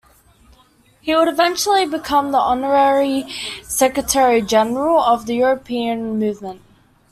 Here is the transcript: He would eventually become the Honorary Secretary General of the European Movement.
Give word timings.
He 0.99 1.15
would 1.15 1.27
eventually 1.27 1.85
become 1.85 2.31
the 2.31 2.39
Honorary 2.39 3.31
Secretary 3.61 4.41
General 4.41 4.99
of 4.99 5.27
the 5.27 5.35
European 5.35 6.17
Movement. 6.17 6.59